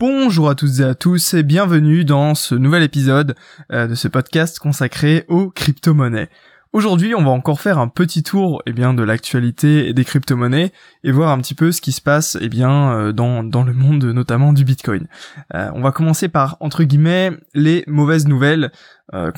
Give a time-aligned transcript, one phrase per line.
[0.00, 3.36] Bonjour à toutes et à tous et bienvenue dans ce nouvel épisode
[3.70, 6.30] euh, de ce podcast consacré aux crypto-monnaies.
[6.72, 10.72] Aujourd'hui, on va encore faire un petit tour eh bien de l'actualité des crypto-monnaies
[11.04, 14.06] et voir un petit peu ce qui se passe eh bien euh, dans le monde
[14.06, 15.06] notamment du Bitcoin.
[15.52, 18.72] Euh, on va commencer par entre guillemets les mauvaises nouvelles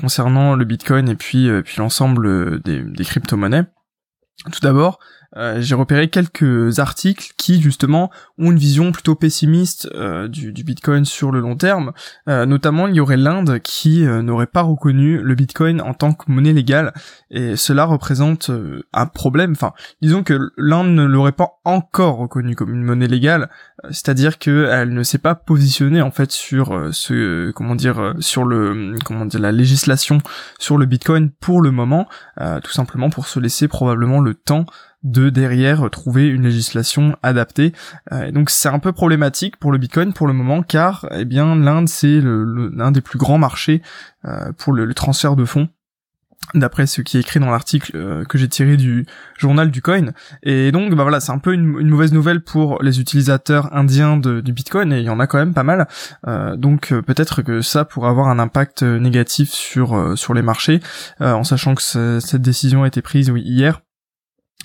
[0.00, 3.64] concernant le Bitcoin et puis puis l'ensemble des, des crypto-monnaies.
[4.52, 5.00] Tout d'abord,
[5.36, 11.04] euh, j'ai repéré quelques articles qui justement ont une vision plutôt pessimiste euh, du, Bitcoin
[11.04, 11.92] sur le long terme.
[12.28, 16.30] Euh, notamment, il y aurait l'Inde qui n'aurait pas reconnu le Bitcoin en tant que
[16.30, 16.92] monnaie légale,
[17.30, 18.50] et cela représente
[18.92, 19.52] un problème.
[19.52, 23.50] Enfin, disons que l'Inde ne l'aurait pas encore reconnu comme une monnaie légale,
[23.90, 29.26] c'est-à-dire qu'elle ne s'est pas positionnée en fait sur ce comment dire sur le comment
[29.26, 30.18] dire la législation
[30.58, 32.08] sur le Bitcoin pour le moment,
[32.62, 34.66] tout simplement pour se laisser probablement le temps
[35.04, 37.72] de derrière trouver une législation adaptée.
[38.12, 41.56] Euh, donc c'est un peu problématique pour le Bitcoin pour le moment car eh bien
[41.56, 43.82] l'Inde c'est l'un des plus grands marchés
[44.24, 45.68] euh, pour le, transfert de fonds
[46.54, 49.06] d'après ce qui est écrit dans l'article euh, que j'ai tiré du
[49.38, 50.12] journal du coin.
[50.42, 54.52] Et donc bah voilà c'est un peu une, mauvaise nouvelle pour les utilisateurs indiens du
[54.52, 55.88] bitcoin et il y en a quand même pas mal.
[56.56, 60.80] Donc peut-être que ça pourrait avoir un impact négatif sur sur les marchés
[61.20, 63.80] en sachant que cette décision a été prise oui, hier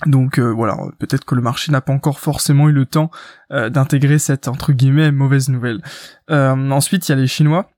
[0.06, 3.10] donc euh, voilà, peut-être que le marché n'a pas encore forcément eu le temps
[3.52, 5.82] euh, d'intégrer cette entre guillemets mauvaise nouvelle.
[6.30, 7.68] Euh, ensuite, il y a les Chinois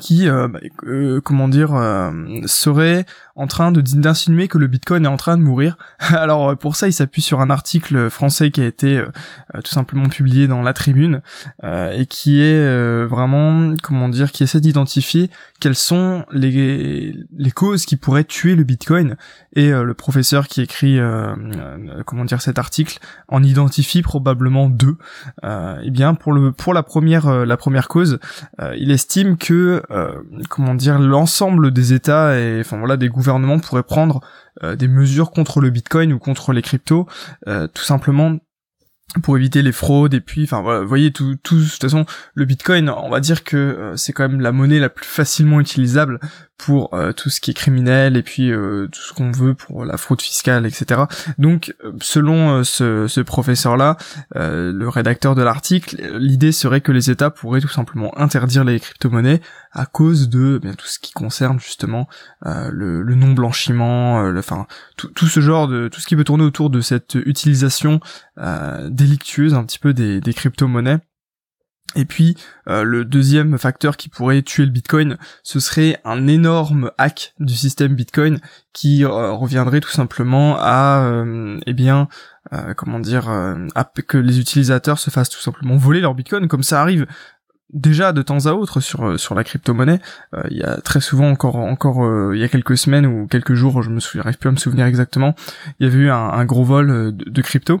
[0.00, 0.60] qui, bah,
[1.22, 1.70] comment dire,
[2.46, 5.76] seraient en train de d'insinuer que le Bitcoin est en train de mourir.
[5.98, 9.08] Alors euh, pour ça, il s'appuie sur un article français qui a été euh,
[9.54, 11.20] euh, tout simplement publié dans la Tribune
[11.62, 17.96] et qui est vraiment comment dire, qui essaie d'identifier quelles sont les les causes qui
[17.96, 19.16] pourraient tuer le Bitcoin
[19.54, 20.98] et le professeur qui écrit
[22.06, 24.96] comment dire cet article en identifie probablement deux.
[25.42, 28.18] et bien pour le pour la première la première cause,
[28.76, 29.73] il estime que
[30.48, 34.20] comment dire l'ensemble des États et enfin voilà des gouvernements gouvernement pourrait prendre
[34.62, 37.06] euh, des mesures contre le Bitcoin ou contre les cryptos,
[37.48, 38.38] euh, tout simplement
[39.22, 42.04] pour éviter les fraudes et puis enfin voilà vous voyez tout tout de toute façon
[42.34, 45.60] le bitcoin on va dire que euh, c'est quand même la monnaie la plus facilement
[45.60, 46.18] utilisable
[46.56, 49.84] pour euh, tout ce qui est criminel et puis euh, tout ce qu'on veut pour
[49.84, 51.02] la fraude fiscale etc
[51.38, 53.96] donc selon ce, ce professeur là
[54.34, 59.40] le rédacteur de l'article l'idée serait que les états pourraient tout simplement interdire les crypto-monnaies
[59.72, 62.08] à cause de bien tout ce qui concerne justement
[62.44, 64.66] le, le non blanchiment enfin
[64.96, 68.00] tout, tout ce genre de tout ce qui peut tourner autour de cette utilisation
[68.88, 70.98] délictueuse un petit peu des, des crypto-monnaies.
[71.96, 72.36] Et puis
[72.68, 77.54] euh, le deuxième facteur qui pourrait tuer le Bitcoin, ce serait un énorme hack du
[77.54, 78.40] système Bitcoin
[78.72, 82.08] qui euh, reviendrait tout simplement à, euh, eh bien,
[82.76, 83.28] comment dire,
[83.74, 87.06] à que les utilisateurs se fassent tout simplement voler leur Bitcoin, comme ça arrive
[87.72, 89.98] déjà de temps à autre sur sur la crypto-monnaie.
[90.50, 93.82] il y a très souvent encore encore il y a quelques semaines ou quelques jours,
[93.82, 95.34] je me souviens, plus à me souvenir exactement,
[95.80, 97.80] il y avait eu un, gros vol de crypto.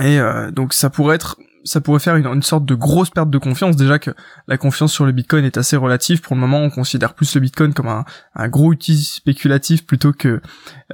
[0.00, 3.38] Et euh, donc ça pourrait être ça pourrait faire une, sorte de grosse perte de
[3.38, 3.76] confiance.
[3.76, 4.10] Déjà que
[4.46, 6.20] la confiance sur le Bitcoin est assez relative.
[6.20, 10.12] Pour le moment on considère plus le Bitcoin comme un, gros outil spéculatif plutôt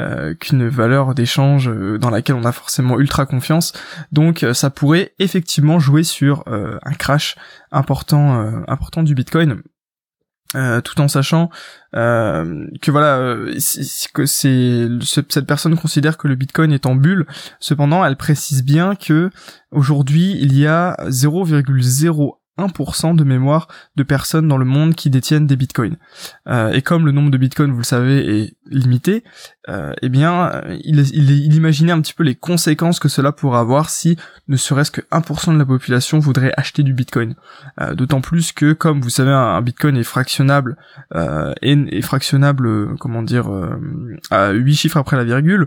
[0.01, 3.73] euh, qu'une valeur d'échange euh, dans laquelle on a forcément ultra confiance.
[4.13, 7.37] Donc ça pourrait effectivement jouer sur un crash
[7.73, 9.63] important important du Bitcoin
[10.57, 11.49] euh, tout en sachant
[11.95, 13.55] euh, que voilà euh,
[14.13, 17.27] que c'est cette personne considère que le Bitcoin est en bulle.
[17.61, 19.31] Cependant, elle précise bien que
[19.71, 25.47] aujourd'hui il y a 0,0 1% de mémoire de personnes dans le monde qui détiennent
[25.47, 25.97] des bitcoins.
[26.49, 29.25] Euh, et comme le nombre de bitcoins, vous le savez, est limité,
[29.69, 33.91] euh, eh bien, il, il, imaginait un petit peu les conséquences que cela pourrait avoir
[33.91, 34.17] si
[34.49, 37.35] ne serait-ce que 1% de la population voudrait acheter du bitcoin.
[37.81, 40.77] Euh, d'autant plus que, comme vous savez, un, bitcoin est fractionnable,
[41.63, 43.51] et, est fractionnable, comment dire,
[44.31, 45.67] à 8 chiffres après la virgule,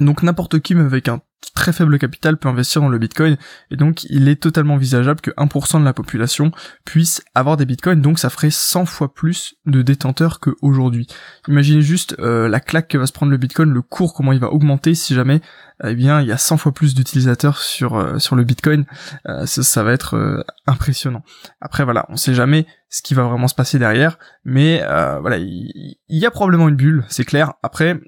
[0.00, 1.20] donc n'importe qui, même avec un
[1.52, 3.36] très faible capital, peut investir dans le Bitcoin,
[3.70, 6.52] et donc il est totalement envisageable que 1% de la population
[6.84, 11.06] puisse avoir des Bitcoins, donc ça ferait 100 fois plus de détenteurs qu'aujourd'hui.
[11.48, 14.40] Imaginez juste euh, la claque que va se prendre le Bitcoin, le cours, comment il
[14.40, 15.40] va augmenter si jamais
[15.82, 18.84] eh bien il y a 100 fois plus d'utilisateurs sur euh, sur le Bitcoin,
[19.26, 21.22] euh, ça, va être euh, impressionnant.
[21.60, 24.80] Après voilà, on sait jamais ce qui va vraiment se passer derrière, mais
[25.20, 27.54] voilà, il, y, a probablement une bulle, c'est clair.
[27.64, 28.00] Après,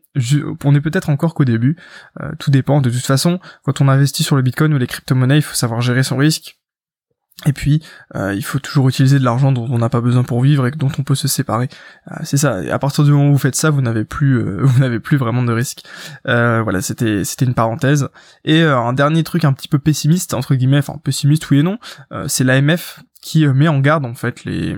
[0.65, 1.77] on est peut-être encore qu'au début,
[2.39, 2.81] tout dépend.
[2.81, 5.81] De toute façon, quand on investit sur le Bitcoin ou les crypto-monnaies, il faut savoir
[5.81, 6.61] gérer son risque
[7.45, 7.83] Et puis,
[8.15, 10.71] euh, il faut toujours utiliser de l'argent dont on n'a pas besoin pour vivre et
[10.71, 11.69] dont on peut se séparer.
[12.11, 12.63] Euh, c'est ça.
[12.63, 15.01] Et à partir du moment où vous faites ça, vous n'avez plus, euh, vous n'avez
[15.01, 15.83] plus vraiment de risque.
[16.25, 18.09] voilà, c'était, c'était une parenthèse.
[18.45, 21.79] Et un dernier truc un petit peu pessimiste entre guillemets, enfin pessimiste oui et non,
[22.27, 24.77] c'est l'AMF qui euh, met en garde en fait les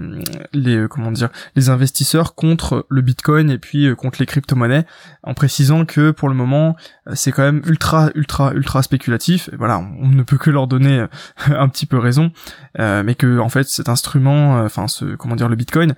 [0.54, 4.86] les euh, comment dire les investisseurs contre le Bitcoin et puis euh, contre les crypto-monnaies
[5.22, 6.74] en précisant que pour le moment
[7.12, 11.04] c'est quand même ultra ultra ultra spéculatif et voilà on, ne peut que leur donner
[11.46, 12.32] un petit peu raison
[12.78, 15.94] mais que en fait cet instrument enfin ce comment dire le Bitcoin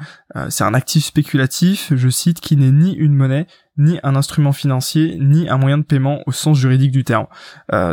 [0.49, 3.47] c'est un actif spéculatif je cite qui n'est ni une monnaie
[3.79, 7.27] ni un instrument financier, ni un moyen de paiement au sens juridique du terme.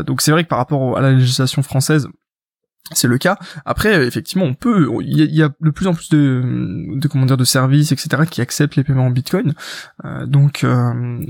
[0.05, 2.09] donc c'est vrai que par rapport à la législation française,
[2.93, 3.37] c'est le cas.
[3.65, 6.41] Après, effectivement, on peut, il y, a de plus en plus de,
[6.95, 9.53] de comment dire, de services, etc., qui acceptent les paiements en Bitcoin.
[10.05, 11.25] Euh, donc, euh,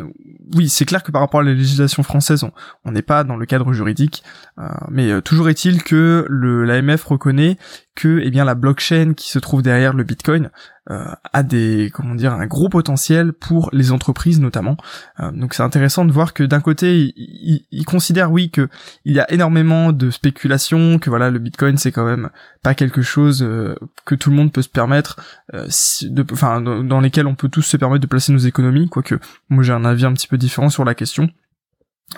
[0.55, 2.45] oui, c'est clair que par rapport à la législation française,
[2.85, 4.23] on n'est pas dans le cadre juridique.
[4.59, 7.57] Euh, mais toujours est-il que l'AMF reconnaît
[7.95, 10.49] que, eh bien, la blockchain qui se trouve derrière le Bitcoin
[10.89, 11.03] euh,
[11.33, 14.77] a des comment dire un gros potentiel pour les entreprises notamment.
[15.19, 18.69] Euh, donc c'est intéressant de voir que d'un côté ils il, considèrent oui que
[19.03, 22.29] il y a énormément de spéculation, que voilà le Bitcoin c'est quand même
[22.63, 23.75] pas quelque chose euh,
[24.05, 25.19] que tout le monde peut se permettre,
[25.51, 29.15] de, enfin dans lesquels on peut tous se permettre de placer nos économies, quoique
[29.49, 31.29] moi j'ai un avis un petit peu différent sur la question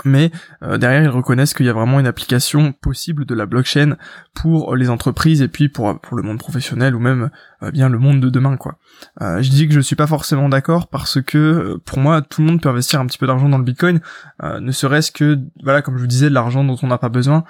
[0.06, 0.32] mais
[0.62, 3.98] euh, derrière ils reconnaissent qu'il y a vraiment une application possible de la blockchain
[4.36, 7.32] pour les entreprises et puis pour pour le monde professionnel ou même
[7.64, 8.78] euh, bien le monde de demain quoi.
[9.22, 12.48] Euh, je dis que je suis pas forcément d'accord parce que pour moi tout le
[12.48, 14.00] monde peut investir un petit peu d'argent dans le Bitcoin,
[14.42, 17.44] ne serait-ce que voilà comme je vous disais de l'argent dont on n'a pas besoin.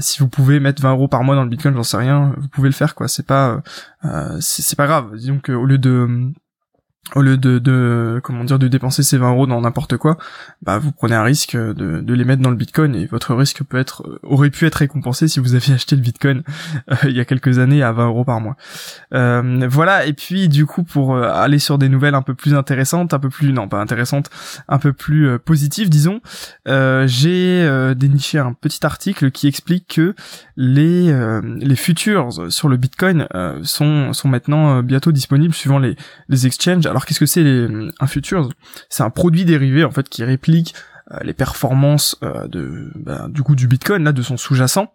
[0.00, 2.48] si vous pouvez mettre 20 euros par mois dans le Bitcoin, j'en sais rien, vous
[2.48, 3.06] pouvez le faire quoi.
[3.06, 3.62] C'est pas
[4.40, 5.14] c'est pas grave.
[5.16, 6.32] Disons que au lieu de
[7.16, 10.16] au lieu de, de comment dire de dépenser ces 20 euros dans n'importe quoi,
[10.62, 13.64] bah vous prenez un risque de, de les mettre dans le Bitcoin et votre risque
[13.64, 16.42] peut être euh, aurait pu être récompensé si vous aviez acheté le Bitcoin
[16.90, 18.56] euh, il y a quelques années à 20 euros par mois.
[19.14, 22.54] Euh, voilà et puis du coup pour euh, aller sur des nouvelles un peu plus
[22.54, 24.30] intéressantes, un peu plus non pas intéressantes,
[24.68, 26.20] un peu plus positives disons,
[26.66, 30.14] j'ai déniché un petit article qui explique que
[30.56, 31.12] les
[31.58, 33.26] les futures sur le Bitcoin
[33.62, 35.96] sont sont maintenant bientôt disponibles suivant les
[36.28, 37.42] les exchanges alors qu'est-ce que c'est
[38.00, 38.50] un futures
[38.90, 40.74] C'est un produit dérivé en fait qui réplique
[41.10, 44.92] euh, les performances euh, de bah, du coup du Bitcoin là de son sous-jacent.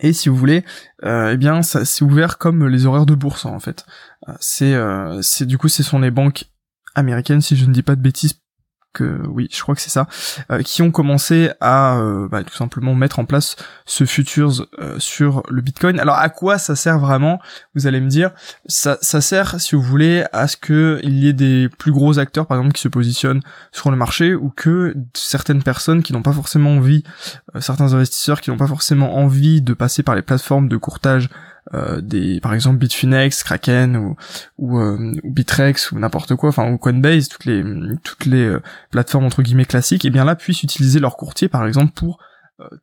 [0.00, 0.64] Et si vous voulez,
[1.04, 3.86] euh, eh bien, ça c'est ouvert comme les horaires de bourse en fait.
[4.40, 4.74] c'est,
[5.22, 6.46] c'est du coup, ce sont les banques
[6.96, 8.40] américaines, si je ne dis pas de bêtises,
[9.02, 10.06] oui, je crois que c'est ça,
[10.50, 13.56] euh, qui ont commencé à euh, bah, tout simplement mettre en place
[13.86, 15.98] ce futures euh, sur le Bitcoin.
[15.98, 17.40] Alors à quoi ça sert vraiment?
[17.74, 18.30] Vous allez me dire,
[18.66, 22.18] ça, ça sert si vous voulez à ce que il y ait des plus gros
[22.18, 23.42] acteurs par exemple qui se positionnent
[23.72, 27.04] sur le marché ou que certaines personnes qui n'ont pas forcément envie,
[27.60, 31.28] certains investisseurs qui n'ont pas forcément envie de passer par les plateformes de courtage
[31.72, 34.16] euh, des par exemple Bitfinex, Kraken ou
[34.58, 37.64] ou, euh, Bitrex ou n'importe quoi, enfin ou Coinbase, toutes les
[38.02, 41.48] toutes les euh, plateformes entre guillemets classiques, et eh bien là puissent utiliser leur courtier
[41.48, 42.18] par exemple pour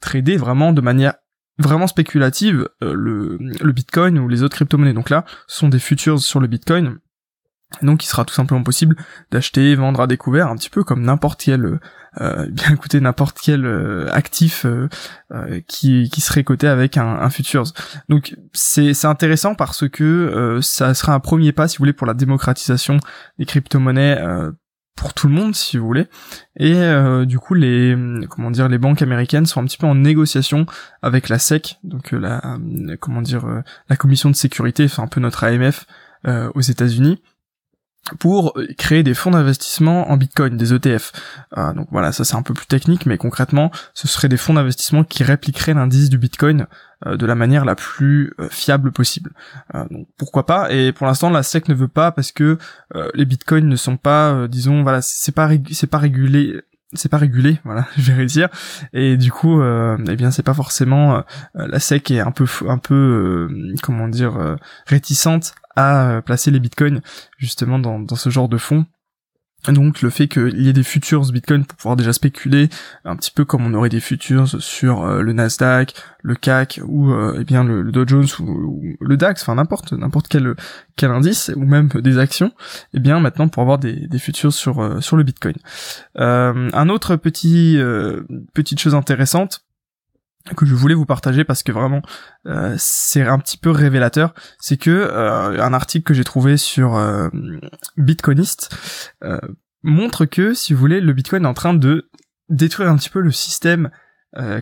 [0.01, 1.13] trader vraiment de manière
[1.57, 4.93] vraiment spéculative le, le Bitcoin ou les autres crypto-monnaies.
[4.93, 6.97] Donc là, ce sont des futures sur le Bitcoin
[7.81, 8.95] donc il sera tout simplement possible
[9.31, 11.79] d'acheter, vendre à découvert, un petit peu comme n'importe quel,
[12.19, 14.89] euh, bien écoutez, n'importe quel euh, actif euh,
[15.67, 17.63] qui, qui serait coté avec un, un futures.
[18.09, 22.13] Donc c'est intéressant parce que ça sera un premier pas, si vous voulez, pour la
[22.13, 22.97] démocratisation
[23.39, 24.21] des crypto-monnaies
[24.97, 26.07] pour tout le monde si vous voulez
[26.57, 26.75] et
[27.25, 27.95] du coup les
[28.29, 30.65] comment dire les banques américaines sont un petit peu en négociation
[31.01, 32.57] avec la SEC donc la
[32.99, 35.85] comment dire la commission de sécurité enfin un peu notre AMF
[36.25, 37.21] aux États-Unis
[38.19, 41.11] pour créer des fonds d'investissement en Bitcoin, des ETF.
[41.57, 44.55] Euh, donc voilà, ça c'est un peu plus technique, mais concrètement, ce seraient des fonds
[44.55, 46.67] d'investissement qui répliqueraient l'indice du Bitcoin
[47.05, 49.31] euh, de la manière la plus euh, fiable possible.
[49.91, 50.71] donc pourquoi pas?
[50.71, 52.57] Et pour l'instant, la SEC ne veut pas parce que
[53.13, 56.61] les Bitcoins ne sont pas, disons, voilà, c'est pas c'est pas régulé
[56.93, 58.49] c'est pas régulé, voilà, je vais dire.
[58.93, 61.23] Et du coup, euh, eh bien, c'est pas forcément
[61.55, 63.49] la SEC est un peu, un peu,
[63.81, 64.57] comment dire,
[64.87, 67.01] réticente à euh, placer les bitcoins
[67.37, 68.85] justement dans, dans ce genre de fonds.
[69.67, 72.69] Donc le fait qu'il y ait des futures Bitcoin pour pouvoir déjà spéculer,
[73.05, 77.11] un petit peu comme on aurait des futures sur euh, le Nasdaq, le CAC ou
[77.11, 80.55] euh, eh bien le, Dow Jones ou, le DAX, enfin n'importe n'importe quel
[80.95, 82.51] quel indice ou même des actions,
[82.93, 85.55] eh bien maintenant pour avoir des, des futures sur sur le Bitcoin.
[86.15, 87.79] un autre petit
[88.53, 89.61] petite chose intéressante,
[90.55, 92.01] que je voulais vous partager parce que vraiment
[92.45, 96.95] euh, c'est un petit peu révélateur, c'est que euh, un article que j'ai trouvé sur
[96.95, 97.29] euh,
[97.97, 98.75] Bitcoinist
[99.83, 102.09] montre que si vous voulez le Bitcoin est en train de
[102.49, 103.89] détruire un petit peu le système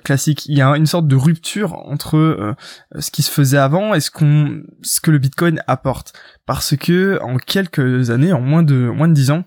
[0.04, 0.48] classique.
[0.48, 2.56] Il y a une sorte de rupture entre
[2.98, 6.14] ce qui se faisait avant et ce qu'on, ce que le Bitcoin apporte,
[6.48, 9.44] parce que en quelques années, en moins de moins de dix ans,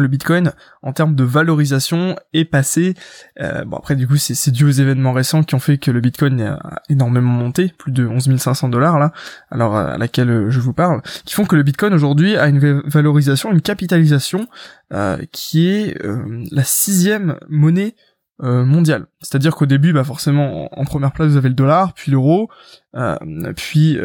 [0.00, 2.94] le Bitcoin en termes de valorisation est passé
[3.40, 6.00] euh, bon après du coup c'est dû aux événements récents qui ont fait que le
[6.00, 9.12] Bitcoin a énormément monté plus de 11 500 dollars là
[9.50, 12.82] alors à laquelle euh, je vous parle qui font que le Bitcoin aujourd'hui a une
[12.86, 14.46] valorisation une capitalisation
[14.92, 15.96] euh, qui est
[16.50, 17.94] la sixième monnaie
[18.40, 19.06] mondiale.
[19.20, 22.50] C'est-à-dire qu'au début bah forcément en, première place vous avez le dollar puis l'euro
[23.54, 23.98] puis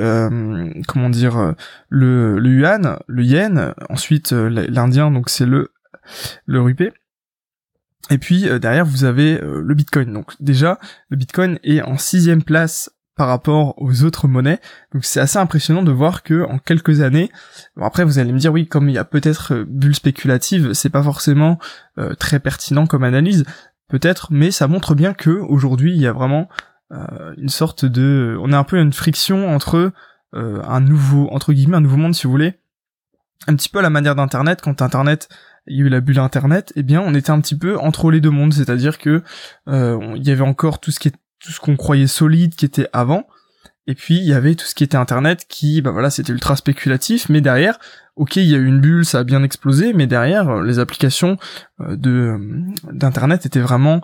[0.88, 1.56] comment dire
[1.90, 5.72] le yuan le yen ensuite l'indien donc c'est le
[6.46, 6.82] le RUP.
[8.10, 10.14] Et puis euh, derrière vous avez euh, le Bitcoin.
[10.14, 14.60] Donc déjà le Bitcoin est en sixième place par rapport aux autres monnaies.
[14.94, 17.32] Donc c'est assez impressionnant de voir que en quelques années,
[17.82, 20.90] après vous allez me dire oui comme il y a peut-être euh, bulle spéculative, c'est
[20.90, 21.58] pas forcément
[22.20, 23.44] très pertinent comme analyse,
[23.88, 26.48] peut-être, mais ça montre bien que aujourd'hui il y a vraiment
[26.92, 29.92] une sorte de, on a un peu une friction entre
[30.34, 32.60] un nouveau entre guillemets un nouveau monde si vous voulez,
[33.48, 35.28] un petit peu à la manière d'internet quand internet
[35.68, 38.12] il y a eu la bulle internet, eh bien on était un petit peu entre
[38.12, 39.24] les deux mondes, c'est-à-dire que
[39.68, 42.66] euh, il y avait encore tout ce qui est tout ce qu'on croyait solide qui
[42.66, 43.28] était avant,
[43.86, 46.56] et puis il y avait tout ce qui était internet qui bah voilà c'était ultra
[46.56, 47.78] spéculatif, mais derrière
[48.16, 50.80] ok il y a eu une bulle, ça a bien explosé, mais derrière euh, les
[50.80, 51.38] applications
[51.82, 52.38] euh, de
[52.92, 54.02] d'internet étaient vraiment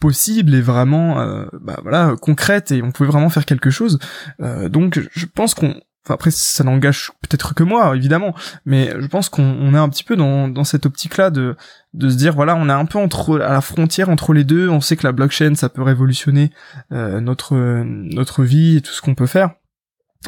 [0.00, 1.16] possibles et vraiment
[1.60, 2.72] bah voilà concrètes.
[2.72, 3.98] Et on pouvait vraiment faire quelque chose.
[4.38, 5.74] donc je pense qu'on
[6.10, 8.34] après, ça n'engage peut-être que moi, évidemment,
[8.64, 11.56] mais je pense qu'on est un petit peu dans, cette optique-là de,
[11.94, 14.68] de se dire, voilà, on est un peu entre à la frontière entre les deux.
[14.68, 16.50] On sait que la blockchain, ça peut révolutionner
[16.92, 19.50] euh, notre notre vie et tout ce qu'on peut faire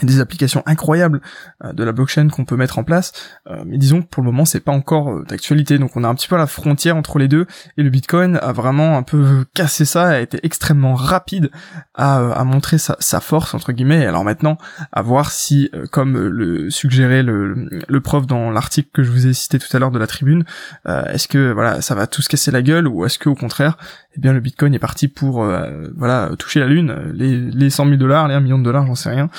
[0.03, 1.21] des applications incroyables
[1.65, 3.13] euh, de la blockchain qu'on peut mettre en place,
[3.49, 6.09] euh, mais disons que pour le moment c'est pas encore euh, d'actualité, donc on a
[6.09, 9.45] un petit peu la frontière entre les deux, et le Bitcoin a vraiment un peu
[9.53, 11.51] cassé ça, a été extrêmement rapide
[11.95, 14.59] à, à montrer sa, sa, force entre guillemets, alors maintenant
[14.93, 19.35] à voir si, comme le suggérait le, le prof dans l'article que je vous ai
[19.35, 20.45] cité tout à l'heure de la tribune,
[20.87, 23.77] est-ce que voilà ça va tout se casser la gueule, ou est-ce que au contraire
[24.17, 27.85] eh bien le Bitcoin est parti pour euh, voilà toucher la lune, les, les 100
[27.87, 29.31] 000 dollars, les 1 million de dollars, j'en sais rien,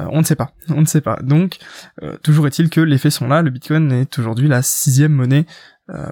[0.00, 1.18] euh, on ne sait pas, on ne sait pas.
[1.22, 1.58] Donc
[2.02, 5.46] euh, toujours est-il que les faits sont là, le Bitcoin est aujourd'hui la sixième monnaie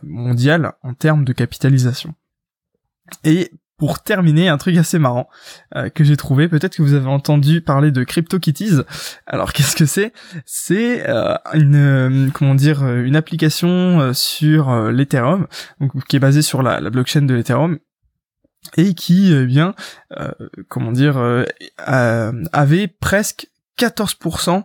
[0.02, 2.12] mondiale en termes de capitalisation.
[3.22, 5.28] Et pour terminer, un truc assez marrant
[5.94, 8.80] que j'ai trouvé, peut-être que vous avez entendu parler de CryptoKitties.
[9.24, 10.12] Alors qu'est-ce que c'est?
[10.46, 11.06] C'est
[11.54, 15.46] une comment dire une application sur l'Ethereum,
[16.08, 17.78] qui est basée sur la, la blockchain de l'Ethereum
[18.76, 19.74] et qui eh bien
[20.18, 20.30] euh,
[20.68, 21.44] comment dire euh,
[22.52, 23.48] avait presque
[23.78, 24.64] 14%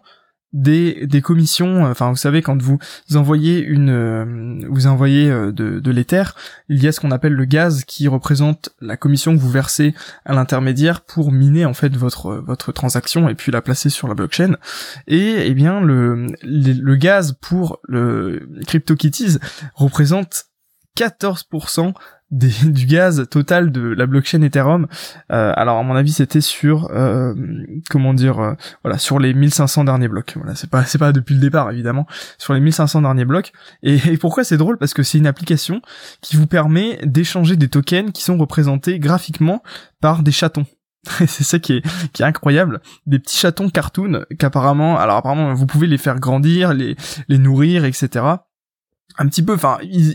[0.53, 2.77] des, des commissions, enfin vous savez quand vous
[3.15, 6.35] envoyez une euh, vous envoyez de, de l'éther,
[6.69, 9.95] il y a ce qu'on appelle le gaz qui représente la commission que vous versez
[10.25, 14.13] à l'intermédiaire pour miner en fait votre votre transaction et puis la placer sur la
[14.13, 14.57] blockchain.
[15.07, 19.39] Et eh bien le le, gaz pour le CryptoKitties
[19.73, 20.52] représente
[20.97, 21.93] 14%
[22.33, 24.87] du gaz total de la blockchain Ethereum.
[25.31, 27.35] Euh, alors à mon avis c'était sur euh,
[27.91, 30.33] comment dire euh, voilà sur les 1500 derniers blocs.
[30.35, 32.07] Voilà c'est pas c'est pas depuis le départ évidemment
[32.39, 33.51] sur les 1500 derniers blocs.
[33.83, 34.77] Et, et pourquoi c'est drôle?
[34.77, 35.81] Parce que c'est une application
[36.21, 39.61] qui vous permet d'échanger des tokens qui sont représentés graphiquement
[40.01, 40.65] par des chatons.
[41.27, 42.81] c'est ça qui est, qui est incroyable.
[43.05, 46.95] Des petits chatons cartoon qu'apparemment, alors apparemment vous pouvez les faire grandir, les,
[47.27, 48.37] les nourrir, etc
[49.17, 50.11] un petit peu, enfin, il,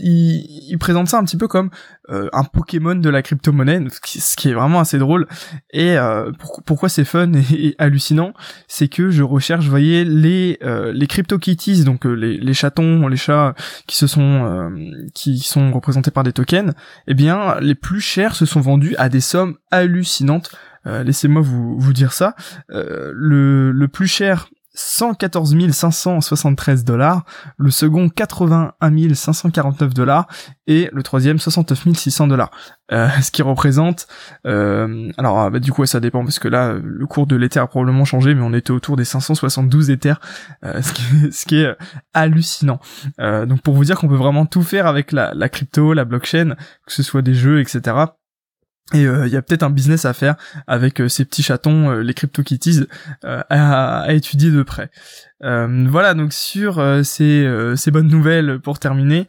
[0.69, 1.69] il, présente ça un petit peu comme
[2.09, 5.27] euh, un Pokémon de la crypto-monnaie, ce qui est vraiment assez drôle.
[5.71, 6.31] Et euh,
[6.65, 8.33] pourquoi c'est fun et, hallucinant,
[8.67, 13.17] c'est que je recherche, vous voyez, les euh, les crypto-kitties, donc les, les chatons, les
[13.17, 13.55] chats
[13.87, 14.71] qui se sont
[15.13, 16.73] qui sont représentés par des tokens,
[17.07, 20.51] eh bien, les plus chers se sont vendus à des sommes hallucinantes.
[20.85, 22.35] Laissez-moi vous, vous dire ça.
[22.69, 27.25] le, le plus cher 114 573 dollars,
[27.57, 30.27] le second 81 549 dollars
[30.67, 32.51] et le troisième 69 600 dollars.
[32.91, 34.07] Euh, ce qui représente,
[34.47, 37.67] euh, alors bah, du coup ça dépend parce que là le cours de l'Ether a
[37.67, 40.19] probablement changé, mais on était autour des 572 Ethers,
[40.63, 40.81] euh,
[41.31, 41.75] ce, qui, est
[42.13, 42.79] hallucinant.
[43.19, 46.55] donc pour vous dire qu'on peut vraiment tout faire avec la crypto, la blockchain,
[46.85, 47.93] que ce soit des jeux, etc.
[48.93, 51.91] Et euh, il y a peut-être un business à faire avec euh, ces petits chatons,
[51.91, 52.87] euh, les CryptoKitties,
[53.23, 54.89] à, à, étudier de près.
[55.41, 59.27] voilà donc sur ces, ces bonnes nouvelles pour terminer.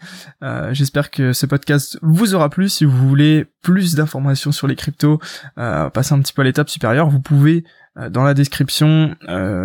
[0.70, 2.68] J'espère que ce podcast vous aura plu.
[2.68, 5.20] Si vous voulez plus d'informations sur les cryptos,
[5.56, 7.64] passer un petit peu à l'étape supérieure, vous pouvez
[8.08, 9.16] dans la description,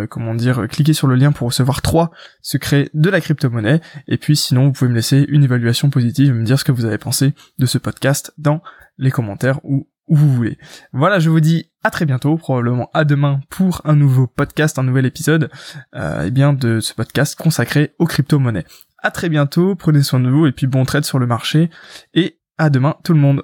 [0.10, 2.12] comment dire, cliquer sur le lien pour recevoir trois
[2.42, 3.82] secrets de la crypto-monnaie.
[4.08, 6.72] Et puis sinon, vous pouvez me laisser une évaluation positive et me dire ce que
[6.72, 8.62] vous avez pensé de ce podcast dans
[8.98, 10.58] les commentaires ou où vous voulez.
[10.94, 14.84] Voilà, je vous dis à très bientôt, probablement à demain pour un nouveau podcast, un
[14.84, 15.50] nouvel épisode,
[15.96, 18.66] euh, eh bien de ce podcast consacré aux crypto-monnaies.
[19.00, 21.70] À très bientôt, prenez soin de vous et puis bon trade sur le marché
[22.14, 23.44] et à demain tout le monde.